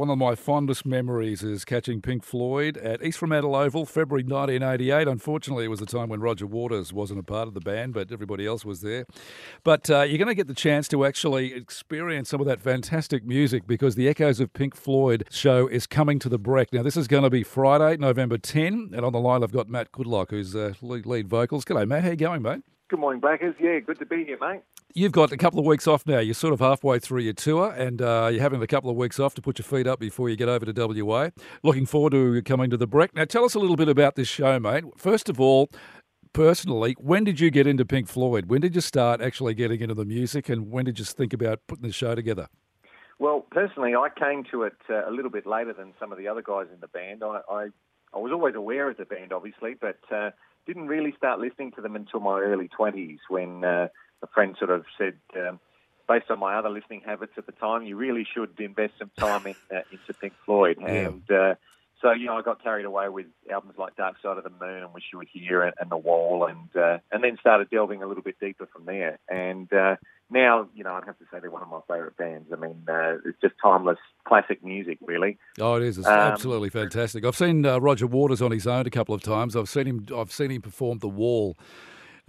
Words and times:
one 0.00 0.08
of 0.08 0.16
my 0.16 0.34
fondest 0.34 0.86
memories 0.86 1.42
is 1.42 1.62
catching 1.62 2.00
Pink 2.00 2.24
Floyd 2.24 2.78
at 2.78 3.04
East 3.04 3.18
Fremantle 3.18 3.54
Oval, 3.54 3.84
February 3.84 4.22
1988. 4.22 5.06
Unfortunately, 5.06 5.66
it 5.66 5.68
was 5.68 5.78
the 5.78 5.84
time 5.84 6.08
when 6.08 6.20
Roger 6.20 6.46
Waters 6.46 6.90
wasn't 6.90 7.20
a 7.20 7.22
part 7.22 7.46
of 7.46 7.52
the 7.52 7.60
band, 7.60 7.92
but 7.92 8.10
everybody 8.10 8.46
else 8.46 8.64
was 8.64 8.80
there. 8.80 9.04
But 9.62 9.90
uh, 9.90 10.00
you're 10.00 10.16
going 10.16 10.28
to 10.28 10.34
get 10.34 10.46
the 10.46 10.54
chance 10.54 10.88
to 10.88 11.04
actually 11.04 11.52
experience 11.52 12.30
some 12.30 12.40
of 12.40 12.46
that 12.46 12.62
fantastic 12.62 13.26
music 13.26 13.66
because 13.66 13.94
the 13.94 14.08
Echoes 14.08 14.40
of 14.40 14.54
Pink 14.54 14.74
Floyd 14.74 15.24
show 15.30 15.66
is 15.66 15.86
coming 15.86 16.18
to 16.20 16.30
the 16.30 16.38
BREC. 16.38 16.72
Now, 16.72 16.82
this 16.82 16.96
is 16.96 17.06
going 17.06 17.24
to 17.24 17.30
be 17.30 17.42
Friday, 17.42 17.98
November 17.98 18.38
10, 18.38 18.92
and 18.94 19.04
on 19.04 19.12
the 19.12 19.20
line 19.20 19.44
I've 19.44 19.52
got 19.52 19.68
Matt 19.68 19.92
Goodluck, 19.92 20.30
who's 20.30 20.56
uh, 20.56 20.72
lead, 20.80 21.28
vocals. 21.28 21.66
G'day, 21.66 21.86
Matt. 21.86 22.04
How 22.04 22.10
you 22.12 22.16
going, 22.16 22.40
mate? 22.40 22.62
Good 22.88 23.00
morning, 23.00 23.20
Blackers. 23.20 23.54
Yeah, 23.60 23.80
good 23.80 23.98
to 23.98 24.06
be 24.06 24.24
here, 24.24 24.38
mate. 24.40 24.62
You've 24.92 25.12
got 25.12 25.30
a 25.30 25.36
couple 25.36 25.60
of 25.60 25.66
weeks 25.66 25.86
off 25.86 26.04
now. 26.04 26.18
You're 26.18 26.34
sort 26.34 26.52
of 26.52 26.58
halfway 26.58 26.98
through 26.98 27.20
your 27.20 27.32
tour, 27.32 27.72
and 27.72 28.02
uh, 28.02 28.28
you're 28.32 28.42
having 28.42 28.60
a 28.60 28.66
couple 28.66 28.90
of 28.90 28.96
weeks 28.96 29.20
off 29.20 29.34
to 29.36 29.42
put 29.42 29.56
your 29.56 29.64
feet 29.64 29.86
up 29.86 30.00
before 30.00 30.28
you 30.28 30.34
get 30.34 30.48
over 30.48 30.66
to 30.66 31.04
WA. 31.04 31.30
Looking 31.62 31.86
forward 31.86 32.10
to 32.10 32.42
coming 32.42 32.70
to 32.70 32.76
the 32.76 32.88
BREC. 32.88 33.14
Now, 33.14 33.24
tell 33.24 33.44
us 33.44 33.54
a 33.54 33.60
little 33.60 33.76
bit 33.76 33.88
about 33.88 34.16
this 34.16 34.26
show, 34.26 34.58
mate. 34.58 34.82
First 34.96 35.28
of 35.28 35.38
all, 35.40 35.70
personally, 36.32 36.96
when 36.98 37.22
did 37.22 37.38
you 37.38 37.52
get 37.52 37.68
into 37.68 37.84
Pink 37.84 38.08
Floyd? 38.08 38.46
When 38.46 38.60
did 38.60 38.74
you 38.74 38.80
start 38.80 39.20
actually 39.20 39.54
getting 39.54 39.80
into 39.80 39.94
the 39.94 40.04
music, 40.04 40.48
and 40.48 40.72
when 40.72 40.86
did 40.86 40.98
you 40.98 41.04
think 41.04 41.32
about 41.32 41.60
putting 41.68 41.86
the 41.86 41.92
show 41.92 42.16
together? 42.16 42.48
Well, 43.20 43.46
personally, 43.52 43.94
I 43.94 44.08
came 44.08 44.42
to 44.50 44.64
it 44.64 44.76
uh, 44.88 45.08
a 45.08 45.12
little 45.12 45.30
bit 45.30 45.46
later 45.46 45.72
than 45.72 45.92
some 46.00 46.10
of 46.10 46.18
the 46.18 46.26
other 46.26 46.42
guys 46.42 46.66
in 46.74 46.80
the 46.80 46.88
band. 46.88 47.22
I, 47.22 47.42
I, 47.48 47.68
I 48.12 48.18
was 48.18 48.32
always 48.32 48.56
aware 48.56 48.90
of 48.90 48.96
the 48.96 49.04
band, 49.04 49.32
obviously, 49.32 49.76
but 49.80 50.00
uh, 50.10 50.30
didn't 50.66 50.88
really 50.88 51.14
start 51.16 51.38
listening 51.38 51.70
to 51.72 51.80
them 51.80 51.94
until 51.94 52.18
my 52.18 52.40
early 52.40 52.68
20s 52.76 53.18
when 53.28 53.62
uh, 53.62 53.86
a 54.22 54.26
friend 54.28 54.56
sort 54.58 54.70
of 54.70 54.84
said, 54.98 55.14
um, 55.36 55.60
based 56.08 56.30
on 56.30 56.38
my 56.38 56.56
other 56.56 56.70
listening 56.70 57.02
habits 57.04 57.32
at 57.36 57.46
the 57.46 57.52
time, 57.52 57.84
you 57.84 57.96
really 57.96 58.26
should 58.34 58.58
invest 58.58 58.94
some 58.98 59.10
time 59.16 59.46
in, 59.46 59.54
uh, 59.74 59.82
into 59.92 60.12
Pink 60.20 60.34
Floyd. 60.44 60.76
Yeah. 60.80 60.88
And 60.88 61.30
uh, 61.30 61.54
so, 62.02 62.12
you 62.12 62.26
know, 62.26 62.36
I 62.36 62.42
got 62.42 62.62
carried 62.62 62.86
away 62.86 63.08
with 63.08 63.26
albums 63.52 63.74
like 63.78 63.94
Dark 63.96 64.16
Side 64.22 64.38
of 64.38 64.44
the 64.44 64.50
Moon 64.50 64.82
and 64.82 64.92
Wish 64.94 65.04
You 65.12 65.18
Were 65.18 65.26
Here 65.30 65.62
and, 65.62 65.74
and 65.78 65.90
The 65.90 65.96
Wall, 65.96 66.46
and 66.46 66.74
uh, 66.74 66.98
and 67.12 67.22
then 67.22 67.36
started 67.38 67.68
delving 67.70 68.02
a 68.02 68.06
little 68.06 68.22
bit 68.22 68.40
deeper 68.40 68.66
from 68.72 68.86
there. 68.86 69.18
And 69.28 69.70
uh, 69.72 69.96
now, 70.30 70.68
you 70.74 70.82
know, 70.82 70.94
I'd 70.94 71.04
have 71.04 71.18
to 71.18 71.24
say 71.30 71.40
they're 71.40 71.50
one 71.50 71.62
of 71.62 71.68
my 71.68 71.80
favourite 71.86 72.16
bands. 72.16 72.48
I 72.52 72.56
mean, 72.56 72.84
uh, 72.88 73.18
it's 73.26 73.38
just 73.42 73.54
timeless 73.62 73.98
classic 74.24 74.64
music, 74.64 74.96
really. 75.02 75.38
Oh, 75.60 75.74
it 75.74 75.82
is. 75.82 75.98
It's 75.98 76.06
Um, 76.06 76.14
absolutely 76.14 76.70
fantastic. 76.70 77.24
I've 77.24 77.36
seen 77.36 77.66
uh, 77.66 77.78
Roger 77.78 78.06
Waters 78.06 78.40
on 78.40 78.50
his 78.50 78.66
own 78.66 78.86
a 78.86 78.90
couple 78.90 79.14
of 79.14 79.22
times. 79.22 79.54
I've 79.54 79.68
seen 79.68 79.86
him. 79.86 80.06
I've 80.16 80.32
seen 80.32 80.50
him 80.50 80.62
perform 80.62 80.98
The 81.00 81.08
Wall 81.08 81.56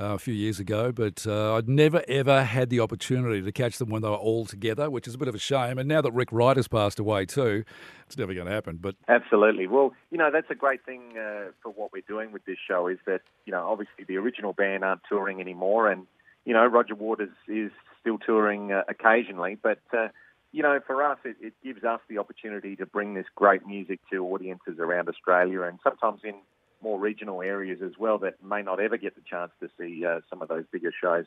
uh, 0.02 0.16
a 0.16 0.18
few 0.18 0.34
years 0.34 0.60
ago, 0.60 0.92
but 0.92 1.26
uh, 1.28 1.56
I'd 1.56 1.70
never 1.70 2.04
ever 2.08 2.44
had 2.44 2.70
the 2.70 2.80
opportunity 2.80 3.42
to 3.42 3.52
catch 3.52 3.78
them 3.78 3.90
when 3.90 4.02
they 4.02 4.10
were 4.10 4.16
all 4.16 4.46
together, 4.46 4.90
which 4.90 5.08
is 5.08 5.14
a 5.14 5.18
bit 5.18 5.28
of 5.28 5.36
a 5.36 5.40
shame. 5.40 5.78
And 5.78 5.88
now 5.88 6.02
that 6.02 6.12
Rick 6.12 6.30
Wright 6.32 6.58
has 6.58 6.68
passed 6.68 7.00
away 7.00 7.26
too, 7.26 7.64
it's 8.08 8.18
never 8.18 8.34
going 8.34 8.48
to 8.48 8.52
happen. 8.52 8.78
But 8.82 8.96
Absolutely. 9.08 9.68
Well, 9.68 9.94
you 10.10 10.18
know, 10.18 10.32
that's 10.32 10.50
a 10.50 10.56
great 10.56 10.84
thing 10.86 11.18
uh, 11.18 11.52
for 11.62 11.72
what 11.72 11.92
we're 11.94 12.04
doing 12.08 12.32
with 12.32 12.44
this 12.46 12.58
show 12.68 12.88
is 12.88 12.98
that, 13.06 13.22
you 13.46 13.52
know, 13.52 13.68
obviously 13.70 14.06
the 14.08 14.18
original 14.18 14.54
band 14.54 14.84
aren't 14.84 15.02
touring 15.08 15.40
anymore 15.40 15.92
and, 15.92 16.08
you 16.46 16.54
know, 16.54 16.66
Roger 16.66 16.96
Waters 16.96 17.30
is 17.48 17.72
still 18.00 18.18
touring 18.18 18.72
uh, 18.72 18.82
occasionally, 18.90 19.58
but, 19.62 19.82
uh, 19.94 20.08
you 20.52 20.64
know, 20.64 20.80
for 20.86 21.04
us, 21.04 21.20
it, 21.24 21.38
it 21.40 21.54
gives 21.64 21.84
us 21.84 22.00
the 22.10 22.18
opportunity 22.18 22.76
to 22.76 22.86
bring 22.86 23.14
this 23.14 23.28
great 23.36 23.66
music 23.66 24.00
to 24.12 24.26
audiences 24.26 24.80
around 24.80 25.08
Australia 25.08 25.62
and 25.62 25.80
sometimes 25.84 26.22
in 26.24 26.34
more 26.82 27.00
regional 27.00 27.42
areas 27.42 27.80
as 27.84 27.94
well 28.00 28.18
that 28.20 28.44
may 28.44 28.62
not 28.62 28.80
ever 28.80 28.98
get 28.98 29.16
the 29.16 29.22
chance 29.22 29.52
to 29.60 29.70
see 29.80 30.06
uh, 30.06 30.22
some 30.30 30.42
of 30.42 30.48
those 30.48 30.66
bigger 30.72 30.92
shows. 31.02 31.26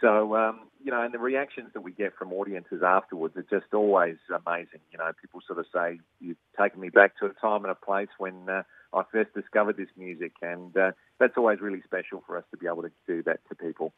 So, 0.00 0.34
um, 0.34 0.68
you 0.82 0.90
know, 0.90 1.02
and 1.02 1.12
the 1.12 1.18
reactions 1.18 1.68
that 1.74 1.82
we 1.82 1.92
get 1.92 2.16
from 2.16 2.32
audiences 2.32 2.82
afterwards 2.82 3.36
are 3.36 3.46
just 3.50 3.74
always 3.74 4.16
amazing. 4.28 4.80
You 4.90 4.98
know, 4.98 5.10
people 5.20 5.40
sort 5.46 5.58
of 5.58 5.66
say, 5.74 6.00
you've 6.20 6.38
taken 6.58 6.80
me 6.80 6.88
back 6.88 7.18
to 7.18 7.26
a 7.26 7.34
time 7.34 7.64
and 7.64 7.70
a 7.70 7.74
place 7.74 8.08
when 8.16 8.48
uh, 8.48 8.62
I 8.94 9.02
first 9.12 9.34
discovered 9.34 9.76
this 9.76 9.90
music. 9.98 10.32
And 10.40 10.74
uh, 10.76 10.92
that's 11.18 11.34
always 11.36 11.60
really 11.60 11.82
special 11.84 12.22
for 12.26 12.38
us 12.38 12.44
to 12.50 12.56
be 12.56 12.66
able 12.66 12.82
to 12.82 12.90
do 13.06 13.22
that 13.24 13.40
to 13.50 13.54
people. 13.54 13.92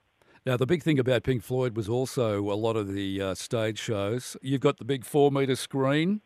now 0.44 0.56
the 0.56 0.66
big 0.66 0.82
thing 0.82 0.98
about 0.98 1.22
Pink 1.22 1.44
Floyd 1.44 1.76
was 1.76 1.88
also 1.88 2.50
a 2.50 2.58
lot 2.58 2.76
of 2.76 2.92
the 2.92 3.22
uh, 3.22 3.34
stage 3.34 3.78
shows. 3.78 4.36
You've 4.42 4.60
got 4.60 4.78
the 4.78 4.84
big 4.84 5.04
four 5.04 5.30
meter 5.30 5.54
screen. 5.54 6.20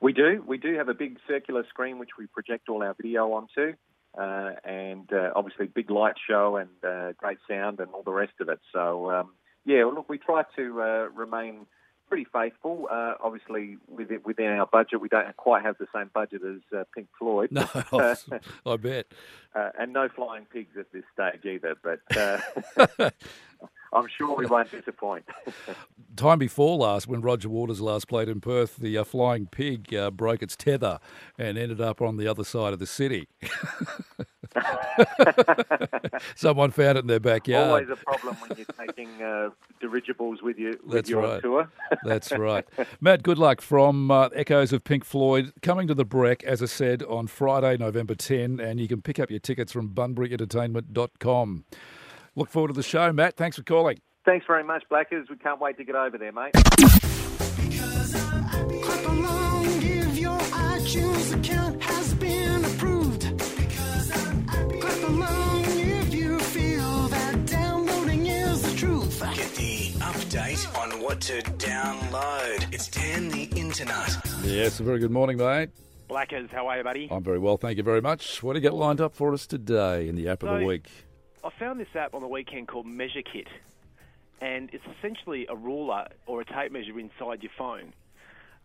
We 0.00 0.12
do. 0.12 0.42
We 0.46 0.58
do 0.58 0.76
have 0.76 0.88
a 0.88 0.94
big 0.94 1.18
circular 1.26 1.64
screen 1.68 1.98
which 1.98 2.10
we 2.18 2.26
project 2.26 2.68
all 2.68 2.82
our 2.82 2.94
video 2.94 3.32
onto. 3.32 3.74
Uh, 4.16 4.52
and 4.64 5.12
uh, 5.12 5.30
obviously, 5.36 5.66
big 5.66 5.90
light 5.90 6.14
show 6.28 6.56
and 6.56 6.70
uh, 6.84 7.12
great 7.12 7.38
sound 7.48 7.78
and 7.80 7.90
all 7.90 8.02
the 8.02 8.12
rest 8.12 8.32
of 8.40 8.48
it. 8.48 8.60
So, 8.72 9.10
um, 9.10 9.30
yeah, 9.64 9.84
look, 9.84 10.08
we 10.08 10.18
try 10.18 10.42
to 10.56 10.82
uh, 10.82 11.08
remain 11.14 11.66
pretty 12.08 12.26
faithful. 12.32 12.88
Uh, 12.90 13.14
obviously, 13.22 13.76
within, 13.88 14.20
within 14.24 14.46
our 14.46 14.66
budget, 14.66 15.00
we 15.00 15.08
don't 15.08 15.36
quite 15.36 15.62
have 15.64 15.76
the 15.78 15.86
same 15.94 16.10
budget 16.14 16.42
as 16.44 16.60
uh, 16.76 16.84
Pink 16.94 17.08
Floyd. 17.18 17.50
No, 17.52 17.68
I 18.66 18.76
bet. 18.76 19.06
uh, 19.54 19.70
and 19.78 19.92
no 19.92 20.08
flying 20.08 20.46
pigs 20.46 20.76
at 20.78 20.92
this 20.92 21.04
stage 21.12 21.44
either. 21.44 21.76
But 21.82 22.00
uh, 22.16 23.10
I'm 23.92 24.06
sure 24.16 24.36
we 24.36 24.46
won't 24.46 24.70
disappoint. 24.70 25.24
Time 26.16 26.38
before 26.38 26.76
last, 26.76 27.06
when 27.08 27.20
Roger 27.20 27.48
Waters 27.48 27.80
last 27.80 28.08
played 28.08 28.28
in 28.28 28.40
Perth, 28.40 28.76
the 28.76 28.98
uh, 28.98 29.04
flying 29.04 29.46
pig 29.46 29.94
uh, 29.94 30.10
broke 30.10 30.42
its 30.42 30.56
tether 30.56 30.98
and 31.38 31.56
ended 31.56 31.80
up 31.80 32.02
on 32.02 32.16
the 32.16 32.26
other 32.28 32.44
side 32.44 32.72
of 32.72 32.78
the 32.78 32.86
city. 32.86 33.28
Someone 36.36 36.70
found 36.70 36.98
it 36.98 37.02
in 37.02 37.06
their 37.06 37.20
backyard. 37.20 37.68
Always 37.68 37.88
a 37.90 37.96
problem 37.96 38.36
when 38.36 38.56
you're 38.56 38.86
taking 38.86 39.22
uh, 39.22 39.50
dirigibles 39.80 40.42
with 40.42 40.58
you 40.58 40.78
with 40.82 40.92
That's 40.92 41.10
you 41.10 41.20
right. 41.20 41.42
tour. 41.42 41.70
That's 42.04 42.32
right. 42.32 42.64
Matt, 43.00 43.22
Goodluck 43.22 43.60
from 43.60 44.10
uh, 44.10 44.28
Echoes 44.34 44.72
of 44.72 44.84
Pink 44.84 45.04
Floyd 45.04 45.52
coming 45.62 45.86
to 45.88 45.94
the 45.94 46.06
BREC, 46.06 46.44
as 46.44 46.62
I 46.62 46.66
said, 46.66 47.02
on 47.02 47.26
Friday, 47.26 47.76
November 47.76 48.14
10, 48.14 48.60
and 48.60 48.80
you 48.80 48.88
can 48.88 49.02
pick 49.02 49.18
up 49.18 49.30
your 49.30 49.40
tickets 49.40 49.72
from 49.72 49.90
bunburyentertainment.com. 49.90 51.64
Look 52.36 52.50
forward 52.50 52.68
to 52.68 52.74
the 52.74 52.82
show, 52.82 53.12
Matt. 53.12 53.36
Thanks 53.36 53.56
for 53.56 53.62
calling. 53.62 54.00
Thanks 54.24 54.46
very 54.46 54.64
much, 54.64 54.84
Blackers. 54.88 55.28
We 55.30 55.36
can't 55.36 55.60
wait 55.60 55.76
to 55.78 55.84
get 55.84 55.94
over 55.94 56.18
there, 56.18 56.32
mate. 56.32 56.52
Clap 58.82 59.08
along 59.08 59.64
if 59.82 60.18
your 60.18 60.38
iTunes 60.38 61.34
account 61.38 61.82
has 61.82 62.14
been 62.14 62.64
approved. 62.64 62.97
What 71.08 71.22
to 71.22 71.40
download. 71.40 72.70
It's 72.70 72.86
Dan 72.88 73.30
the 73.30 73.46
Internut. 73.46 74.44
Yes, 74.44 74.78
a 74.78 74.82
very 74.82 74.98
good 74.98 75.10
morning, 75.10 75.38
mate. 75.38 75.70
Blackers, 76.06 76.50
how 76.52 76.66
are 76.66 76.76
you, 76.76 76.84
buddy? 76.84 77.08
I'm 77.10 77.24
very 77.24 77.38
well, 77.38 77.56
thank 77.56 77.78
you 77.78 77.82
very 77.82 78.02
much. 78.02 78.42
What 78.42 78.52
do 78.52 78.58
you 78.58 78.60
get 78.62 78.74
lined 78.74 79.00
up 79.00 79.14
for 79.14 79.32
us 79.32 79.46
today 79.46 80.06
in 80.06 80.16
the 80.16 80.28
app 80.28 80.42
of 80.42 80.58
the 80.60 80.66
week? 80.66 80.84
I 81.42 81.48
found 81.58 81.80
this 81.80 81.88
app 81.94 82.12
on 82.12 82.20
the 82.20 82.28
weekend 82.28 82.68
called 82.68 82.84
Measure 82.84 83.22
Kit, 83.22 83.46
and 84.42 84.68
it's 84.74 84.84
essentially 84.98 85.46
a 85.48 85.56
ruler 85.56 86.08
or 86.26 86.42
a 86.42 86.44
tape 86.44 86.72
measure 86.72 86.98
inside 87.00 87.42
your 87.42 87.52
phone. 87.56 87.94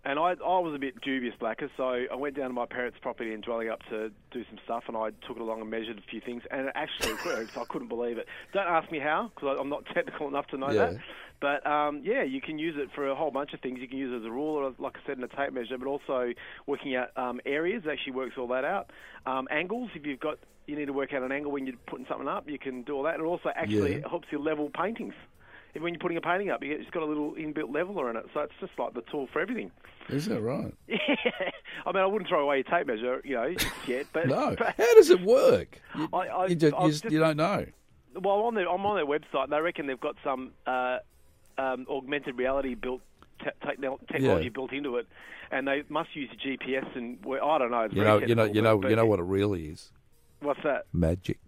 And 0.06 0.20
I, 0.20 0.32
I 0.46 0.60
was 0.60 0.74
a 0.76 0.80
bit 0.80 1.00
dubious, 1.00 1.34
Blacker, 1.40 1.70
so 1.78 2.04
I 2.12 2.16
went 2.16 2.36
down 2.36 2.50
to 2.50 2.54
my 2.54 2.66
parents' 2.66 2.98
property 3.02 3.34
in 3.34 3.42
Dwellingup 3.42 3.80
to 3.90 4.12
do 4.32 4.44
some 4.50 4.60
stuff, 4.66 4.84
and 4.90 4.98
I 4.98 5.12
took 5.26 5.38
it 5.38 5.42
along 5.42 5.62
and 5.62 5.70
measured 5.72 5.98
a 5.98 6.02
few 6.02 6.20
things, 6.20 6.44
and 6.52 6.68
it 6.68 6.74
actually 6.76 7.14
worked. 7.26 7.58
I 7.58 7.64
couldn't 7.70 7.88
believe 7.88 8.18
it. 8.18 8.28
Don't 8.54 8.68
ask 8.68 8.92
me 8.92 9.00
how, 9.00 9.32
because 9.34 9.56
I'm 9.58 9.70
not 9.70 9.86
technical 9.94 10.28
enough 10.28 10.48
to 10.48 10.58
know 10.58 10.72
Yeah. 10.72 10.86
that. 10.88 10.98
But 11.44 11.68
um, 11.70 12.00
yeah, 12.06 12.24
you 12.24 12.40
can 12.40 12.58
use 12.58 12.76
it 12.78 12.88
for 12.96 13.10
a 13.10 13.16
whole 13.16 13.30
bunch 13.30 13.54
of 13.54 13.60
things. 13.60 13.80
You 13.82 13.88
can 13.90 13.98
use 13.98 14.14
it 14.14 14.20
as 14.24 14.26
a 14.26 14.32
ruler, 14.32 14.72
like 14.80 14.96
I 14.96 15.06
said, 15.06 15.18
in 15.18 15.24
a 15.26 15.28
tape 15.28 15.52
measure, 15.52 15.78
but 15.78 15.88
also 15.88 16.32
working 16.68 16.96
out 16.96 17.10
um, 17.18 17.42
areas 17.46 17.84
actually 17.92 18.14
works 18.14 18.36
all 18.38 18.48
that 18.48 18.64
out. 18.64 18.92
Um, 19.26 19.50
angles, 19.52 19.90
if 19.94 20.06
you've 20.06 20.22
got 20.22 20.38
you 20.68 20.78
need 20.78 20.86
to 20.86 20.94
work 20.94 21.12
out 21.14 21.22
an 21.22 21.34
angle 21.34 21.52
when 21.52 21.66
you're 21.68 21.76
putting 21.88 22.06
something 22.08 22.30
up, 22.30 22.50
you 22.50 22.58
can 22.58 22.84
do 22.84 22.94
all 22.96 23.04
that. 23.04 23.16
And 23.16 23.24
it 23.24 23.26
also 23.28 23.50
actually 23.58 23.96
Yeah. 24.00 24.08
helps 24.10 24.30
you 24.32 24.40
level 24.40 24.70
paintings. 24.74 25.14
If 25.74 25.82
when 25.82 25.94
you're 25.94 26.00
putting 26.00 26.16
a 26.16 26.22
painting 26.22 26.50
up, 26.50 26.60
it's 26.64 26.90
got 26.92 27.04
a 27.04 27.06
little 27.06 27.34
inbuilt 27.34 27.74
leveler 27.76 28.10
in 28.10 28.16
it, 28.16 28.26
so 28.34 28.40
it's 28.42 28.54
just 28.62 28.72
like 28.80 28.94
the 28.94 29.02
tool 29.12 29.28
for 29.34 29.42
everything. 29.42 29.70
Is 30.08 30.28
that 30.28 30.40
right? 30.40 30.74
Yeah, 30.88 30.98
I 31.86 31.92
mean, 31.92 32.02
I 32.02 32.06
wouldn't 32.06 32.30
throw 32.30 32.44
away 32.44 32.58
your 32.58 32.64
tape 32.64 32.88
measure, 32.88 33.20
you 33.26 33.36
know, 33.36 33.54
yet, 33.86 34.06
but 34.14 34.28
No. 34.38 34.56
but- 34.58 34.76
How 34.78 34.94
does 34.94 35.10
it 35.10 35.20
work? 35.22 35.78
You, 35.98 36.08
I- 36.14 36.28
I- 36.28 36.46
you, 36.48 36.56
just- 36.56 36.76
just- 37.02 37.12
you 37.12 37.20
don't 37.20 37.36
know. 37.36 37.66
Well, 38.16 38.36
on 38.46 38.54
their 38.54 38.70
I'm 38.70 38.86
on 38.86 38.96
their 38.96 39.06
website. 39.08 39.50
They 39.50 39.60
reckon 39.60 39.88
they've 39.88 40.00
got 40.00 40.16
some 40.24 40.52
uh, 40.68 41.00
um, 41.58 41.86
augmented 41.90 42.38
reality 42.38 42.76
built 42.76 43.02
te- 43.40 43.50
techno- 43.66 44.00
technology 44.12 44.46
Yeah. 44.46 44.50
built 44.50 44.72
into 44.74 44.98
it, 44.98 45.08
and 45.52 45.68
they 45.68 45.84
must 45.90 46.16
use 46.16 46.30
GPS. 46.46 46.86
And 46.96 47.24
well, 47.26 47.44
I 47.50 47.58
don't 47.58 47.72
know. 47.72 47.82
It's 47.82 47.94
You 47.94 48.04
know, 48.04 48.18
you 48.20 48.36
know, 48.36 48.46
you 48.46 48.62
know, 48.62 48.88
you 48.90 48.96
know 48.96 49.06
what 49.06 49.20
it 49.20 49.24
really 49.26 49.68
is. 49.68 49.92
What's 50.42 50.62
that? 50.64 50.86
Magic. 50.94 51.40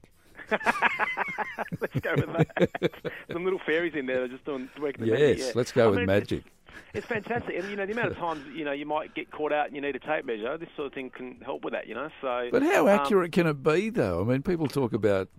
Let's 0.52 2.00
go 2.02 2.14
with 2.16 2.30
that. 2.34 2.92
Some 3.32 3.44
little 3.44 3.60
fairies 3.66 3.94
in 3.96 4.06
there 4.06 4.20
that 4.22 4.24
are 4.26 4.28
just 4.28 4.46
doing 4.46 4.70
working. 4.80 5.02
the 5.06 5.08
Yes, 5.08 5.20
magic, 5.20 5.40
yeah. 5.40 5.52
let's 5.56 5.72
go 5.72 5.86
I 5.86 5.88
with 5.90 5.98
mean, 5.98 6.06
magic. 6.08 6.44
It's 6.94 7.06
fantastic, 7.08 7.56
and 7.58 7.70
you 7.70 7.76
know 7.76 7.86
the 7.86 7.94
amount 7.94 8.10
of 8.12 8.18
times 8.18 8.42
you 8.54 8.64
know 8.66 8.72
you 8.72 8.86
might 8.86 9.14
get 9.16 9.32
caught 9.32 9.52
out 9.52 9.68
and 9.68 9.76
you 9.76 9.82
need 9.82 9.96
a 9.96 10.00
tape 10.00 10.26
measure. 10.26 10.58
This 10.58 10.70
sort 10.76 10.88
of 10.88 10.94
thing 10.94 11.10
can 11.10 11.40
help 11.44 11.64
with 11.64 11.74
that, 11.74 11.88
you 11.88 11.96
know. 11.96 12.10
So, 12.22 12.50
But 12.52 12.64
how 12.64 12.84
um, 12.84 13.00
accurate 13.00 13.32
can 13.32 13.48
it 13.48 13.64
be, 13.64 13.90
though? 13.90 14.22
I 14.22 14.24
mean, 14.24 14.44
people 14.44 14.68
talk 14.68 14.94
about 14.94 15.30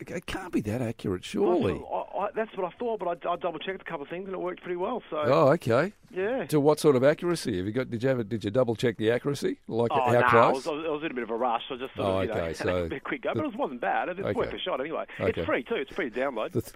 it 0.00 0.26
can't 0.26 0.52
be 0.52 0.60
that 0.62 0.82
accurate, 0.82 1.24
surely. 1.24 1.74
I, 1.74 2.03
I, 2.18 2.28
that's 2.34 2.56
what 2.56 2.66
I 2.72 2.76
thought, 2.78 3.00
but 3.00 3.08
I, 3.26 3.30
I 3.32 3.36
double 3.36 3.58
checked 3.58 3.80
a 3.82 3.84
couple 3.84 4.02
of 4.02 4.08
things 4.08 4.26
and 4.26 4.34
it 4.34 4.40
worked 4.40 4.62
pretty 4.62 4.76
well. 4.76 5.02
So 5.10 5.16
Oh, 5.18 5.48
okay. 5.52 5.92
yeah. 6.10 6.44
To 6.46 6.60
what 6.60 6.78
sort 6.80 6.96
of 6.96 7.04
accuracy 7.04 7.56
have 7.58 7.66
you 7.66 7.72
got? 7.72 7.90
Did 7.90 8.02
you 8.02 8.08
have? 8.08 8.18
A, 8.20 8.24
did 8.24 8.44
you 8.44 8.50
double 8.50 8.74
check 8.76 8.96
the 8.96 9.10
accuracy? 9.10 9.58
Like 9.68 9.90
Oh, 9.92 10.00
how 10.04 10.12
no, 10.12 10.20
I 10.20 10.30
close? 10.30 10.54
was, 10.54 10.66
I 10.66 10.70
was 10.70 10.84
I 10.86 10.90
was 10.90 11.02
in 11.04 11.10
a 11.10 11.14
bit 11.14 11.22
of 11.24 11.30
a 11.30 11.36
rush. 11.36 11.62
I 11.70 11.76
just 11.76 11.94
sort 11.96 12.06
Oh, 12.08 12.18
of, 12.18 12.22
you 12.22 12.28
know, 12.28 12.34
okay, 12.34 12.46
had 12.48 12.56
so 12.56 12.84
a 12.90 13.00
quick 13.00 13.22
go, 13.22 13.32
but 13.34 13.44
it 13.44 13.56
wasn't 13.56 13.80
bad. 13.80 14.08
It's 14.08 14.20
Okay. 14.20 14.32
worth 14.32 14.52
a 14.52 14.58
shot 14.58 14.80
anyway. 14.80 15.04
Okay. 15.20 15.32
It's 15.40 15.46
free 15.46 15.62
too. 15.64 15.74
It's 15.76 15.92
free 15.94 16.10
to 16.10 16.20
download. 16.20 16.52
the, 16.52 16.62
th- 16.62 16.74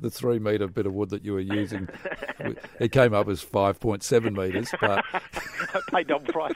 the 0.00 0.10
three 0.10 0.38
metre 0.38 0.66
bit 0.68 0.86
of 0.86 0.92
wood 0.92 1.10
that 1.10 1.24
you 1.24 1.32
were 1.32 1.40
using, 1.40 1.88
it 2.78 2.92
came 2.92 3.14
up 3.14 3.28
as 3.28 3.40
five 3.42 3.78
point 3.80 4.02
seven 4.02 4.34
metres. 4.34 4.70
But 4.80 5.04
I 5.12 5.80
paid 5.90 6.08
double 6.08 6.32
price. 6.32 6.54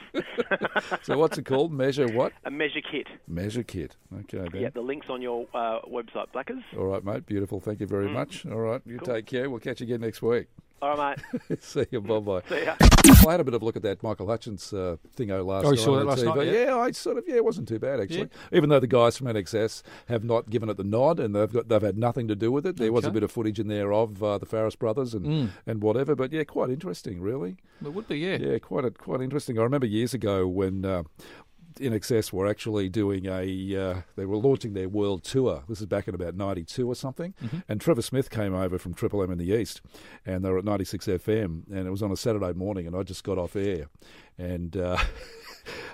so 1.03 1.17
what's 1.17 1.37
it 1.37 1.45
called? 1.45 1.71
Measure 1.71 2.07
what? 2.07 2.33
a 2.43 2.51
measure 2.51 2.81
kit. 2.81 3.07
Measure 3.27 3.63
kit. 3.63 3.95
Okay, 4.21 4.47
then. 4.51 4.61
Yeah, 4.61 4.69
the 4.69 4.81
link's 4.81 5.09
on 5.09 5.21
your 5.21 5.47
uh, 5.53 5.79
website, 5.87 6.31
Blackers. 6.33 6.63
All 6.77 6.85
right, 6.85 7.03
mate. 7.03 7.25
Beautiful. 7.25 7.59
Thank 7.59 7.79
you 7.79 7.87
Mm. 7.87 7.89
very 7.89 8.09
much. 8.09 8.45
All 8.45 8.59
right, 8.59 8.81
you 8.85 8.99
take 9.03 9.25
care. 9.27 9.49
We'll 9.49 9.59
catch 9.59 9.79
you 9.79 9.85
again 9.85 10.01
next 10.01 10.21
week. 10.21 10.47
All 10.81 10.97
right, 10.97 11.17
mate. 11.49 11.63
See 11.63 11.85
you. 11.89 12.01
Bye 12.01 12.19
bye. 12.19 12.41
See 12.49 12.63
ya. 12.63 12.75
I 13.27 13.31
had 13.31 13.39
a 13.39 13.43
bit 13.43 13.53
of 13.53 13.61
a 13.61 13.65
look 13.65 13.75
at 13.75 13.81
that 13.83 14.03
Michael 14.03 14.27
Hutchence 14.27 14.71
uh, 14.73 14.97
thingo 15.15 15.43
last 15.45 15.63
year. 15.63 15.69
Oh, 15.69 15.71
you 15.71 15.77
saw 15.77 15.95
that 15.97 16.05
last 16.05 16.21
TV. 16.23 16.35
night, 16.35 16.47
yeah? 16.47 16.65
yeah, 16.65 16.77
I 16.77 16.91
sort 16.91 17.17
of 17.17 17.23
yeah, 17.27 17.35
it 17.35 17.45
wasn't 17.45 17.67
too 17.67 17.79
bad 17.79 17.99
actually. 18.01 18.19
Yeah. 18.51 18.57
Even 18.57 18.69
though 18.69 18.79
the 18.79 18.87
guys 18.87 19.17
from 19.17 19.27
INXS 19.27 19.83
have 20.09 20.23
not 20.23 20.49
given 20.49 20.69
it 20.69 20.77
the 20.77 20.83
nod 20.83 21.19
and 21.19 21.33
they've 21.35 21.51
got 21.51 21.69
they've 21.69 21.81
had 21.81 21.97
nothing 21.97 22.27
to 22.27 22.35
do 22.35 22.51
with 22.51 22.65
it. 22.65 22.75
There 22.77 22.91
was 22.91 23.05
a 23.05 23.11
bit 23.11 23.23
of 23.23 23.31
footage 23.31 23.59
in 23.59 23.67
there 23.67 23.93
of 23.93 24.21
uh, 24.21 24.37
the 24.37 24.45
Farriss 24.45 24.77
brothers 24.77 25.13
and 25.13 25.25
Mm. 25.25 25.49
and 25.65 25.81
whatever. 25.81 26.13
But 26.15 26.31
yeah, 26.31 26.43
quite 26.43 26.69
interesting, 26.69 27.19
really. 27.21 27.57
It 27.83 27.93
would 27.93 28.07
be, 28.07 28.19
yeah. 28.19 28.37
Yeah, 28.37 28.59
quite 28.59 28.85
a, 28.85 28.91
quite 28.91 29.21
interesting. 29.21 29.57
I 29.57 29.63
remember 29.63 29.87
years 29.87 30.13
ago 30.13 30.45
when. 30.47 30.85
Uh, 30.85 31.03
INXS 31.75 32.31
were 32.33 32.47
actually 32.47 32.89
doing 32.89 33.25
a, 33.25 33.75
uh, 33.75 34.01
they 34.15 34.25
were 34.25 34.37
launching 34.37 34.73
their 34.73 34.89
world 34.89 35.23
tour. 35.23 35.63
This 35.67 35.79
is 35.79 35.85
back 35.85 36.07
in 36.07 36.15
about 36.15 36.35
92 36.35 36.87
or 36.87 36.95
something. 36.95 37.33
And 37.67 37.81
Trevor 37.81 38.01
Smith 38.01 38.29
came 38.29 38.53
over 38.53 38.77
from 38.77 38.93
Triple 38.93 39.21
M 39.23 39.31
in 39.31 39.37
the 39.37 39.53
East, 39.53 39.81
and 40.25 40.43
they 40.43 40.49
were 40.49 40.59
at 40.59 40.65
96 40.65 41.05
FM, 41.05 41.63
and 41.71 41.87
it 41.87 41.91
was 41.91 42.01
on 42.03 42.11
a 42.11 42.17
Saturday 42.17 42.53
morning, 42.53 42.87
and 42.87 42.95
I 42.95 43.03
just 43.03 43.23
got 43.23 43.37
off 43.37 43.55
air. 43.55 43.87
And 44.37 44.75
uh, 44.77 44.97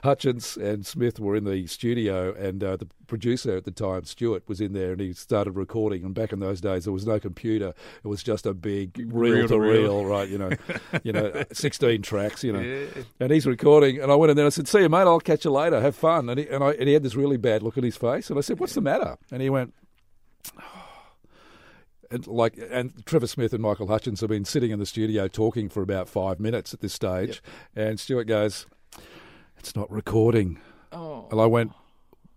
Hutchence 0.04 0.58
and 0.58 0.86
Smith 0.86 1.20
were 1.20 1.36
in 1.36 1.44
the 1.44 1.68
studio, 1.68 2.34
and 2.34 2.64
uh, 2.64 2.78
the 2.78 2.88
producer 3.08 3.58
at 3.58 3.66
the 3.66 3.72
time, 3.72 4.06
Stuart, 4.06 4.44
was 4.48 4.62
in 4.62 4.74
there, 4.74 4.94
and 4.94 5.02
he 5.02 5.14
started 5.14 5.52
recording. 5.52 6.04
And 6.04 6.14
back 6.14 6.32
in 6.32 6.40
those 6.40 6.62
days, 6.62 6.86
there 6.86 6.94
was 6.94 7.06
no 7.06 7.20
computer; 7.20 7.74
it 8.04 8.08
was 8.08 8.24
just 8.24 8.46
a 8.46 8.54
big 8.54 9.14
reel 9.14 9.48
to 9.48 9.60
reel, 9.60 10.06
right? 10.06 10.28
You 10.28 10.38
know, 10.38 10.52
you 11.04 11.12
know, 11.12 11.44
sixteen 11.52 12.02
tracks, 12.02 12.44
you 12.44 12.54
know. 12.54 12.88
And 13.20 13.32
he's 13.32 13.46
recording, 13.46 14.00
and 14.00 14.12
I 14.12 14.16
went 14.16 14.32
in 14.32 14.38
there 14.38 14.46
and 14.46 14.52
I 14.52 14.56
said, 14.56 14.68
"See 14.68 14.80
you, 14.80 14.90
mate. 14.90 15.02
I'll 15.02 15.20
catch 15.20 15.46
you 15.46 15.52
later. 15.52 15.80
Have 15.82 15.96
fun." 15.96 16.30
And 16.30 16.40
he 16.40 16.48
and, 16.48 16.64
I, 16.64 16.72
and 16.72 16.88
he 16.88 16.94
had 16.94 17.04
this 17.04 17.16
really 17.16 17.38
bad 17.38 17.64
look 17.64 17.78
on 17.78 17.84
his 17.84 17.98
face, 17.98 18.30
and 18.30 18.38
I 18.38 18.42
said, 18.42 18.60
"What's 18.60 18.74
the 18.74 18.82
matter?" 18.82 19.18
And 19.32 19.42
he 19.42 19.50
went. 19.50 19.74
And 22.10 22.28
like 22.28 22.60
and 22.70 23.06
Trevor 23.06 23.28
Smith 23.28 23.54
and 23.54 23.62
Michael 23.62 23.88
Hutchence 23.88 24.20
have 24.20 24.30
been 24.30 24.44
sitting 24.44 24.72
in 24.72 24.80
the 24.80 24.86
studio 24.86 25.30
talking 25.30 25.70
for 25.70 25.82
about 25.82 26.10
five 26.10 26.42
minutes 26.42 26.74
at 26.74 26.82
this 26.82 26.94
stage, 26.94 27.42
and 27.74 28.00
Stuart 28.00 28.26
goes, 28.26 28.66
"It's 29.62 29.75
not 29.75 29.92
recording." 29.92 30.60
Oh. 30.92 31.28
And 31.31 31.40
I 31.40 31.46
went, 31.46 31.72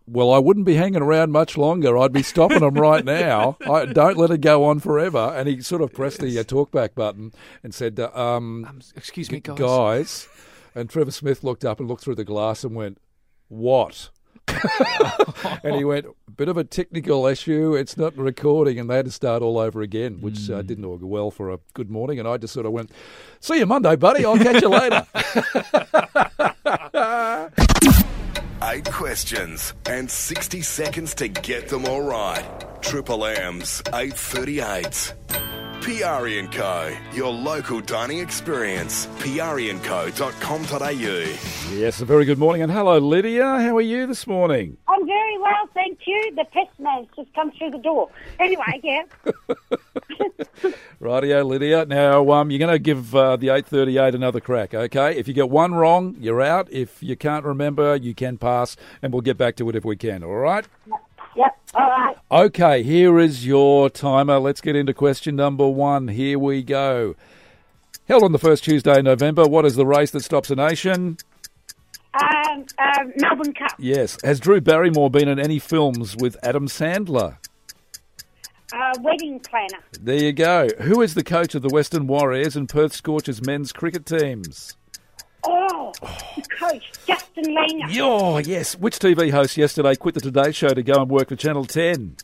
Well, 0.07 0.33
I 0.33 0.39
wouldn't 0.39 0.67
be 0.67 0.75
hanging 0.75 1.03
around 1.03 1.33
much 1.33 1.57
longer. 1.57 1.97
I'd 1.99 2.13
be 2.13 2.23
stopping 2.23 2.61
them 2.61 2.75
right 2.75 3.05
now. 3.05 3.57
I, 3.69 3.87
don't 3.87 4.17
let 4.17 4.31
it 4.31 4.41
go 4.43 4.65
on 4.65 4.81
forever. 4.81 5.33
And 5.35 5.49
he 5.49 5.61
sort 5.63 5.83
of 5.83 5.93
pressed 5.93 6.21
the 6.21 6.39
uh, 6.39 6.45
talkback 6.45 6.95
button 6.95 7.33
and 7.63 7.75
said, 7.75 7.99
uh, 7.99 8.11
um, 8.15 8.65
Um, 8.65 8.81
excuse 8.95 9.31
me, 9.31 9.41
guys. 9.41 9.59
guys. 9.59 10.29
And 10.75 10.91
Trevor 10.91 11.11
Smith 11.11 11.43
looked 11.43 11.65
up 11.65 11.81
and 11.81 11.89
looked 11.89 12.05
through 12.05 12.17
the 12.17 12.25
glass 12.25 12.65
and 12.65 12.75
went, 12.75 12.99
What? 13.49 14.11
and 15.65 15.75
he 15.75 15.85
went, 15.85 16.07
Bit 16.37 16.49
of 16.49 16.57
a 16.57 16.65
technical 16.65 17.27
issue. 17.27 17.75
It's 17.75 17.97
not 17.97 18.17
recording. 18.17 18.79
And 18.79 18.91
they 18.91 18.97
had 18.97 19.07
to 19.07 19.11
start 19.11 19.43
all 19.43 19.59
over 19.59 19.83
again, 19.83 20.21
which 20.21 20.51
uh, 20.51 20.63
didn't 20.63 20.85
augur 20.85 21.07
well 21.07 21.31
for 21.31 21.51
a 21.51 21.59
good 21.73 21.91
morning. 21.91 22.19
And 22.19 22.29
I 22.29 22.37
just 22.37 22.53
sort 22.53 22.67
of 22.67 22.73
went, 22.73 22.91
See 23.41 23.59
you 23.59 23.67
Monday, 23.67 23.97
buddy. 23.97 24.25
I'll 24.25 24.39
catch 24.39 24.63
you 24.63 24.69
later. 24.69 25.07
Questions 29.15 29.75
and 29.87 30.11
60 30.11 30.61
seconds 30.63 31.15
to 31.15 31.29
get 31.29 31.69
them 31.69 31.85
all 31.85 32.03
right. 32.03 32.45
Triple 32.83 33.25
M's 33.27 33.81
838. 33.93 35.15
Piari 35.83 36.51
& 36.53 36.55
Co. 36.57 36.93
Your 37.15 37.31
local 37.33 37.81
dining 37.81 38.19
experience. 38.19 39.07
piariandco.com.au. 39.21 41.79
yes, 41.79 42.01
a 42.01 42.05
very 42.05 42.25
good 42.25 42.39
morning. 42.39 42.63
And 42.63 42.73
hello, 42.73 42.99
Lydia. 42.99 43.45
How 43.45 43.77
are 43.77 43.81
you 43.83 44.09
this 44.09 44.27
morning? 44.27 44.79
I'm 44.89 45.07
very 45.07 45.39
well, 45.39 45.69
thank 45.75 46.01
you. 46.15 46.35
The 46.35 46.45
postman's 46.53 47.09
just 47.17 47.33
come 47.35 47.51
through 47.53 47.71
the 47.73 47.79
door. 47.79 48.11
Anyway, 48.39 48.81
yeah. 48.83 49.03
Rightio, 51.01 51.45
Lydia. 51.45 51.85
Now, 51.87 52.31
um, 52.31 52.51
you're 52.51 52.59
going 52.59 52.73
to 52.73 52.79
give 52.79 53.15
uh, 53.15 53.37
the 53.37 53.49
838 53.49 54.15
another 54.15 54.41
crack, 54.41 54.75
okay? 54.75 55.17
If 55.17 55.29
you 55.29 55.35
get 55.35 55.51
one 55.51 55.75
wrong, 55.75 56.17
you're 56.19 56.41
out. 56.43 56.71
If 56.71 57.03
you 57.03 57.17
can't 57.17 57.45
remember, 57.45 57.97
you 57.97 58.15
can 58.15 58.39
pass, 58.39 58.77
and 59.03 59.13
we'll 59.13 59.23
get 59.23 59.37
back 59.37 59.57
to 59.57 59.69
it 59.69 59.77
if 59.77 59.85
we 59.85 59.97
can, 59.97 60.23
all 60.23 60.37
right? 60.37 60.67
Yep, 61.37 61.59
all 61.75 61.91
right. 61.91 62.17
Okay, 62.31 62.83
here 62.83 63.19
is 63.19 63.47
your 63.47 63.91
timer. 63.91 64.39
Let's 64.39 64.61
get 64.61 64.77
into 64.77 64.95
question 64.95 65.37
number 65.37 65.69
one. 65.69 66.09
Here 66.09 66.39
we 66.39 66.63
go. 66.63 67.17
Held 68.07 68.23
on 68.23 68.33
the 68.33 68.39
first 68.39 68.65
Tuesday 68.65 68.99
in 68.99 69.05
November, 69.07 69.47
what 69.47 69.65
is 69.65 69.77
the 69.77 69.87
race 69.87 70.11
that 70.11 70.21
stops 70.21 70.51
a 70.51 70.55
nation? 70.55 71.17
Um, 72.55 72.67
um, 72.79 73.13
Melbourne 73.17 73.53
Cup. 73.55 73.73
Yes. 73.79 74.19
Has 74.23 74.41
Drew 74.41 74.61
Barrymore 74.61 75.11
been 75.11 75.29
in 75.29 75.39
any 75.39 75.59
films 75.59 76.17
with 76.17 76.37
Adam 76.43 76.69
Sandler? 76.69 77.39
Uh, 78.73 78.93
wedding 79.01 79.39
planner. 79.41 79.79
There 80.01 80.17
you 80.17 80.33
go. 80.33 80.69
Who 80.81 81.01
is 81.03 81.15
the 81.15 81.23
coach 81.25 81.55
of 81.55 81.63
the 81.63 81.69
Western 81.69 82.07
Warriors 82.07 82.57
and 82.57 82.69
Perth 82.69 82.93
Scorchers 82.93 83.45
men's 83.45 83.73
cricket 83.73 84.05
teams? 84.07 84.77
Oh, 85.47 85.93
the 86.01 86.43
coach, 86.59 86.91
Justin 87.07 87.45
Langer. 87.55 87.99
Oh, 88.01 88.39
yes. 88.39 88.75
Which 88.77 88.99
TV 88.99 89.31
host 89.31 89.57
yesterday 89.57 89.95
quit 89.95 90.15
the 90.15 90.21
Today 90.21 90.51
Show 90.53 90.69
to 90.71 90.83
go 90.83 90.95
and 91.03 91.11
work 91.11 91.29
for 91.29 91.37
Channel 91.37 91.67
10? 91.67 92.17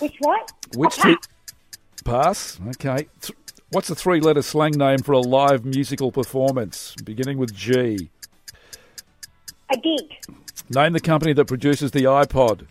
Which 0.00 0.14
what? 0.20 0.52
Which 0.76 0.94
Oh, 1.04 1.14
t- 1.14 1.16
Pass. 2.04 2.58
Okay. 2.68 3.08
What's 3.70 3.88
the 3.88 3.96
three 3.96 4.20
letter 4.20 4.42
slang 4.42 4.72
name 4.72 4.98
for 4.98 5.12
a 5.12 5.18
live 5.18 5.64
musical 5.64 6.12
performance 6.12 6.94
beginning 7.04 7.36
with 7.36 7.52
G? 7.52 8.10
A 9.70 9.76
gig. 9.76 10.16
Name 10.70 10.92
the 10.92 11.00
company 11.00 11.32
that 11.32 11.44
produces 11.46 11.90
the 11.90 12.04
iPod. 12.04 12.66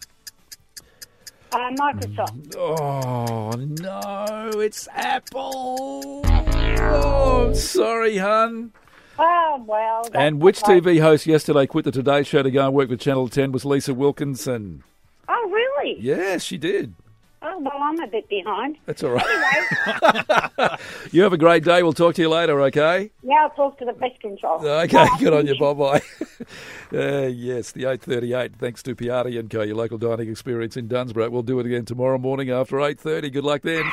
Uh, 1.52 1.72
Microsoft. 1.72 2.56
Oh, 2.58 3.52
no. 3.52 4.60
It's 4.60 4.88
Apple. 4.94 6.22
Oh, 6.26 7.46
I'm 7.48 7.56
sorry, 7.56 8.18
hun. 8.18 8.74
Oh, 9.18 9.64
well. 9.66 10.10
And 10.14 10.42
which 10.42 10.64
okay. 10.64 10.80
TV 10.80 11.02
host 11.02 11.26
yesterday 11.26 11.66
quit 11.66 11.86
the 11.86 11.92
Today 11.92 12.24
Show 12.24 12.44
to 12.44 12.52
go 12.52 12.66
and 12.66 12.74
work 12.74 12.90
for 12.90 12.98
Channel 12.98 13.30
10 13.30 13.52
was 13.52 13.66
Lisa 13.66 13.94
Wilkinson. 13.94 14.84
Oh, 15.28 15.50
really? 15.50 15.98
Yes, 16.00 16.44
she 16.44 16.58
did. 16.58 16.94
Oh, 17.42 17.60
well, 17.60 17.78
I'm 17.80 18.00
a 18.00 18.08
bit 18.08 18.28
behind. 18.30 18.78
That's 18.86 19.04
all 19.04 19.12
right. 19.12 19.26
Anyway, 19.26 20.78
You 21.12 21.22
have 21.22 21.34
a 21.34 21.38
great 21.38 21.64
day. 21.64 21.84
We'll 21.84 21.94
talk 21.94 22.16
to 22.16 22.22
you 22.22 22.30
later, 22.30 22.60
okay? 22.64 23.12
Yeah, 23.22 23.44
I'll 23.44 23.50
talk 23.52 23.78
to 23.80 23.86
the 23.86 23.94
pest 23.94 24.20
control. 24.20 24.66
Okay, 24.68 25.08
good 25.20 25.34
on 25.34 25.46
you. 25.48 25.58
Bye 25.60 25.74
bye. 25.74 26.02
uh, 26.98 27.28
yes, 27.28 27.72
the 27.72 27.84
8:38. 27.84 28.56
Thanks 28.56 28.82
to 28.84 28.96
Piatti 28.96 29.40
and 29.40 29.50
Co, 29.50 29.62
your 29.62 29.76
local 29.76 29.98
dining 29.98 30.30
experience 30.30 30.78
in 30.78 30.88
Dunsborough. 30.88 31.30
We'll 31.30 31.44
do 31.44 31.60
it 31.60 31.66
again 31.66 31.86
tomorrow 31.86 32.18
morning 32.18 32.50
after 32.50 32.78
8:30. 32.78 33.32
Good 33.32 33.44
luck 33.44 33.62
then. 33.62 33.84